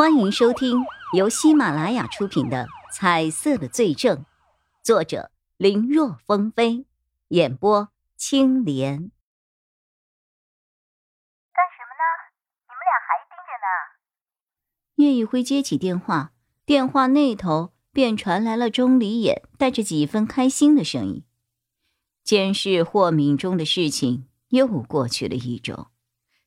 [0.00, 4.16] 欢迎收听由喜马拉雅出品的《彩色的罪证》，
[4.82, 6.86] 作者林若风飞，
[7.28, 8.96] 演播青莲。
[11.52, 12.02] 干什么呢？
[12.64, 13.68] 你们俩还盯着呢？
[14.94, 16.32] 叶一辉接起电话，
[16.64, 21.24] 电话那头便传来了钟离眼带着几分开心的声音。
[22.24, 25.88] 监视霍敏中的事情又过去了一周，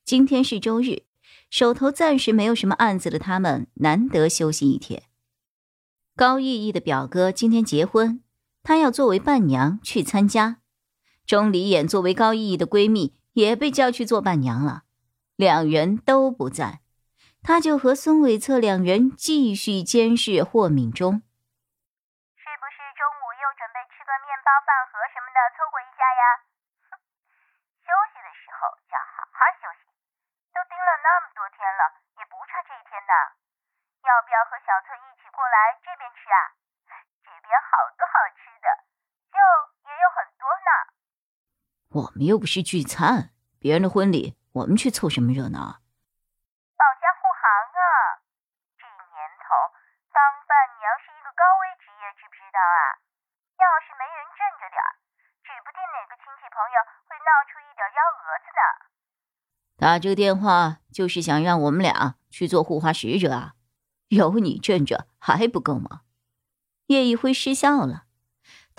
[0.03, 1.03] 今天是周日。
[1.53, 5.03] 手头暂时没有什么案子的他们，难得休息一天。
[6.15, 8.23] 高逸逸的表哥今天结婚，
[8.63, 10.57] 他要作为伴娘去参加。
[11.27, 14.81] 钟离眼作为高逸逸的闺蜜，也被叫去做伴娘了，
[15.35, 16.81] 两人都不在，
[17.43, 21.21] 他就和孙伟策两人继续监视霍敏中。
[22.33, 26.23] 是不是中午又准备吃个面包、饭盒什么的，凑合一下呀？
[27.85, 29.82] 休息的时候要好好休息
[34.03, 36.51] 要不要和小翠一起过来这边吃啊？
[37.23, 38.67] 这边好多好吃的，
[39.31, 39.39] 肉
[39.87, 40.69] 也有很多呢。
[42.03, 43.31] 我们又不是聚餐，
[43.63, 45.79] 别人的婚礼，我们去凑什么热闹？
[46.75, 48.19] 保驾护航啊！
[48.75, 49.55] 这年头
[50.11, 52.99] 当伴娘是一个高危职业，知不知道啊？
[53.55, 54.77] 要是没人镇着点
[55.47, 56.77] 指不定哪个亲戚朋友
[57.07, 58.59] 会闹出一点幺蛾子的。
[59.83, 63.51] 打这个电话就是想让我们俩去做护花使者啊！
[64.07, 66.07] 有你镇着还不够吗？
[66.87, 68.07] 叶一辉失笑了，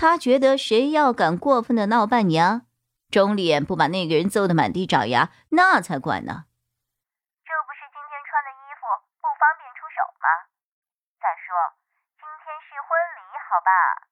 [0.01, 2.65] 他觉得谁要敢过分的闹伴娘，
[3.13, 6.49] 钟离不把那个人揍得满地找牙，那才怪呢。
[7.45, 8.89] 这不是今天穿的衣服
[9.21, 10.49] 不方便出手吗？
[11.21, 11.53] 再说
[12.17, 12.89] 今天是婚
[13.21, 14.09] 礼，好吧？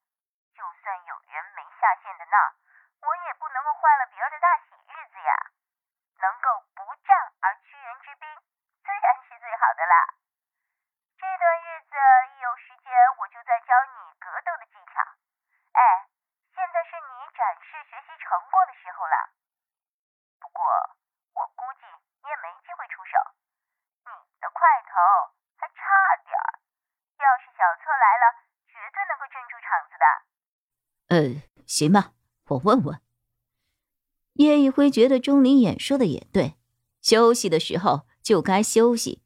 [0.52, 2.36] 就算有人没下线的闹，
[3.00, 5.56] 我也不能够坏了别人的大喜日子呀。
[6.22, 8.30] 能够不战而屈人之兵，
[8.86, 10.22] 自然是最好的啦。
[21.34, 21.86] 我估计
[22.20, 23.14] 你也没机会出手，
[24.04, 24.92] 你的块头
[25.56, 25.80] 还差
[26.24, 26.32] 点。
[27.22, 28.24] 要是小策来了，
[28.66, 30.04] 绝对能够镇住场子的
[31.08, 32.12] 呃，行吧，
[32.48, 33.00] 我问问。
[34.34, 36.56] 叶一辉觉得钟离眼说的也对，
[37.00, 39.22] 休息的时候就该休息。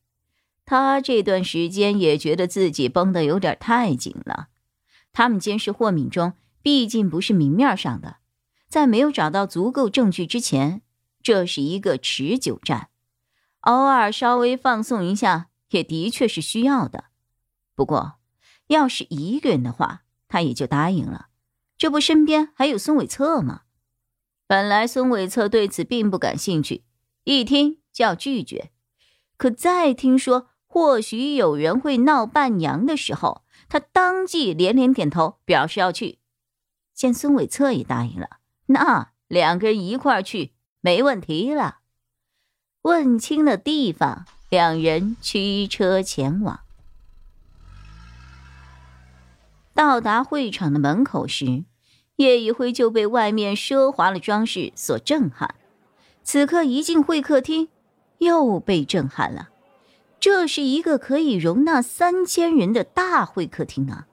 [0.64, 4.48] 他这段时间也觉得自己绷得有点太紧了。
[5.12, 8.16] 他们监视霍敏中，毕竟不是明面上的，
[8.68, 10.82] 在没有找到足够证据之前，
[11.26, 12.90] 这是一个持久战。
[13.62, 17.06] 偶尔稍微放松一下，也的确是需要的。
[17.74, 18.20] 不过，
[18.68, 21.26] 要是一个人的话，他也就答应了。
[21.76, 23.62] 这不，身边还有孙伟策吗？
[24.46, 26.84] 本来孙伟策对此并不感兴趣，
[27.24, 28.70] 一听就要拒绝。
[29.36, 36.20] 可再听说或许有人会闹伴娘的时候，他当即连连点头，表示要去。
[36.94, 40.52] 见孙伟策也答应了，那两个人一块儿去
[40.86, 41.78] 没问题了。
[42.82, 46.60] 问清了地方，两人驱车前往。
[49.74, 51.64] 到达会场的门口时，
[52.14, 55.56] 叶一辉就被外面奢华的装饰所震撼。
[56.22, 57.68] 此刻一进会客厅，
[58.18, 59.48] 又被震撼了。
[60.20, 64.06] 这是一个可以容纳三千人的大会客厅啊！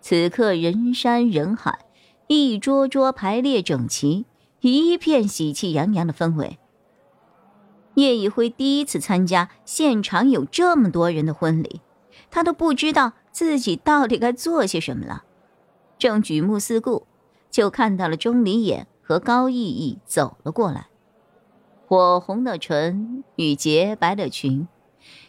[0.00, 1.80] 此刻人山人海，
[2.28, 4.26] 一桌桌排列整齐，
[4.68, 6.58] 一片喜气洋洋的氛围。
[7.94, 11.80] 叶一辉第一次参加现场有这么多人的婚礼，
[12.30, 13.12] 他都不知道。
[13.32, 15.22] 自己到底该做些什么了？
[15.98, 17.06] 正举目四顾，
[17.48, 20.88] 就看到了钟离眼和高逸逸走了过来。
[21.86, 24.66] 火红的唇与洁白的裙，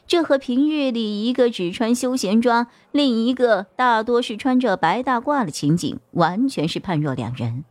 [0.08, 7.63] 这和平日里一个只穿休闲装，另一个大多是穿着白大褂的情景，完全是判若两人。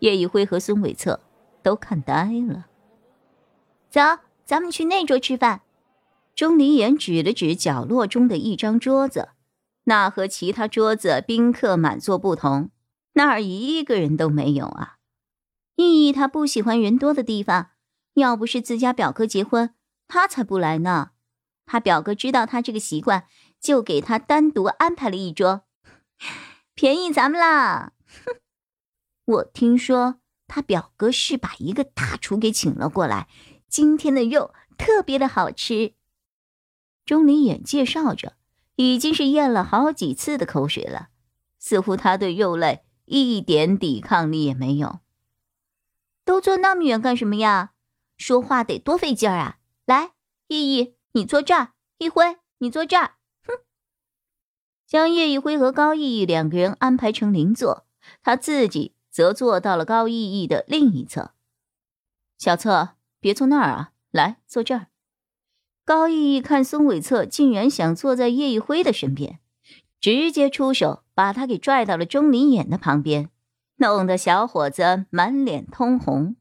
[0.00, 1.20] 叶一辉和孙伟策
[1.62, 2.66] 都看呆了。
[3.90, 4.00] 走，
[4.44, 5.62] 咱们去那桌吃饭。
[6.34, 9.30] 钟离言指了指角落中的一张桌子，
[9.84, 12.70] 那和其他桌子宾客满座不同，
[13.14, 14.98] 那儿一个人都没有啊！
[15.74, 17.70] 意义他不喜欢人多的地方，
[18.14, 19.74] 要不是自家表哥结婚，
[20.06, 21.10] 他才不来呢。
[21.66, 23.26] 他表哥知道他这个习惯，
[23.60, 25.64] 就给他单独安排了一桌，
[26.74, 27.94] 便宜咱们啦！
[28.06, 28.36] 哼，
[29.28, 33.28] 我听说他表哥是把一个大厨给请了过来，
[33.68, 35.92] 今天的肉特别的好吃。
[37.04, 38.36] 钟离眼介绍着，
[38.76, 41.10] 已经是咽了好几次的口水了，
[41.58, 45.00] 似乎他对肉类一点抵抗力也没有。
[46.24, 47.72] 都坐那么远干什么呀？
[48.16, 49.58] 说话得多费劲儿啊！
[49.84, 50.12] 来，
[50.46, 53.16] 依依，你坐这儿，一辉，你坐这儿。
[53.46, 53.58] 哼，
[54.86, 57.86] 将叶一辉和高逸逸两个人安排成邻座，
[58.22, 61.32] 他自己则坐到了高逸逸的另一侧。
[62.38, 64.86] 小策，别坐那儿啊，来坐这儿。
[65.84, 69.40] 高逸逸看孙伟策竟然想坐在叶一辉的身边，
[70.00, 73.28] 直接出手把他给拽到了钟离眼的旁边，
[73.78, 76.36] 弄得小伙子满脸通红。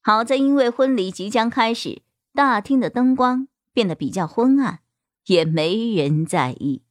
[0.00, 2.02] 好在因为婚礼即将开始，
[2.34, 4.80] 大厅的灯光变得比较昏暗，
[5.26, 6.82] 也没人在意。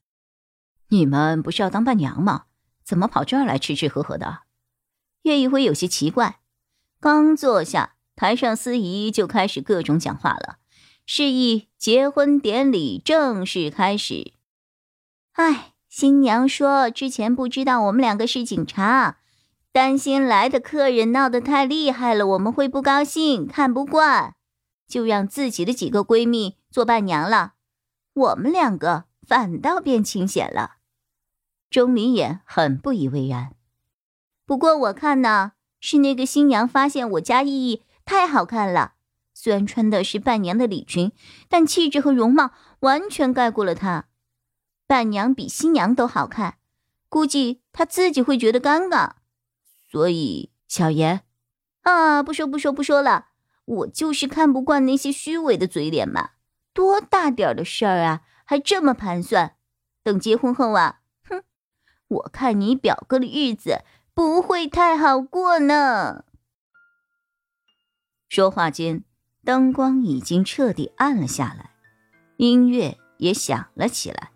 [0.88, 2.46] 你们不是要当伴娘吗？
[2.86, 4.45] 怎么跑这儿来吃吃喝喝的？
[5.26, 6.40] 岳一辉有些奇怪，
[7.00, 7.94] 刚坐下。
[8.16, 10.60] 台上司仪就开始各种讲话了，
[11.06, 14.32] 示意结婚典礼正式开始。
[15.34, 19.18] 哎，新娘说之前不知道我们两个是警察，
[19.74, 24.36] 担心来的客人闹得太厉害了，我们会不高兴、看不惯，
[24.88, 27.56] 就让自己的几个闺蜜做伴娘了。
[28.14, 30.76] 我们两个反倒变清闲了。
[31.70, 33.56] 钟离眼很不以为然。
[34.46, 37.84] 不过我看呢，是那个新娘发现我家意义。
[38.06, 38.94] 太好看了！
[39.34, 41.12] 虽然穿的是伴娘的礼裙，
[41.50, 42.52] 但气质和容貌
[42.82, 44.06] 完全盖过了她。
[44.86, 46.60] 伴娘比新娘都好看，
[47.10, 49.14] 估计她自己会觉得尴尬。
[49.90, 51.24] 所以，小严，
[51.82, 53.30] 啊，不说不说不说了，
[53.66, 56.30] 我就是看不惯那些虚伪的嘴脸嘛！
[56.72, 59.56] 多大点的事儿啊，还这么盘算？
[60.04, 61.42] 等结婚后啊，哼，
[62.08, 63.82] 我看你表哥的日子
[64.16, 66.24] 不会太好过呢。
[68.30, 69.04] 说话间，
[69.44, 71.72] 灯光已经彻底暗了下来，
[72.38, 74.32] 音乐也响了起来。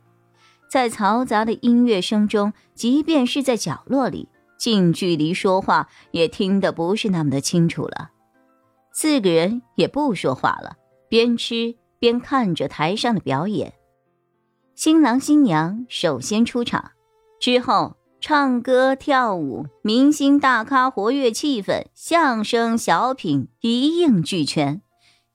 [0.70, 4.28] 在嘈杂的音乐声中，即便是在角落里，
[4.58, 8.12] 近距离说话也听得不是那么的清楚了。
[8.92, 10.76] 四个人也不说话了，
[11.08, 13.74] 边吃边看着台上的表演。
[14.76, 16.92] 新郎新娘首先出场，
[17.40, 17.96] 之后。
[18.22, 24.82] 唱歌跳舞，明星大咖活跃气氛，相声小品一应俱全，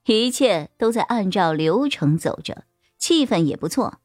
[0.04, 2.64] 一切都在按照流程走着，
[2.98, 4.00] 气氛也不错。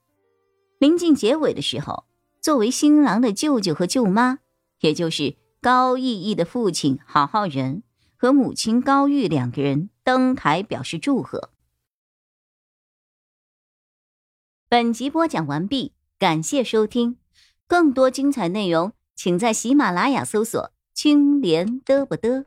[0.78, 2.06] 临近结尾的时候，
[2.42, 4.40] 作为新郎的舅舅和舅妈，
[4.80, 7.84] 也就是高逸逸的父亲郝浩仁
[8.16, 11.50] 和母亲高玉两个人登台表示祝贺。
[14.70, 17.19] 本集播讲完毕，感谢收听。
[17.70, 22.44] 更多精彩内容，请在喜马拉雅搜索“青莲嘚不嘚”。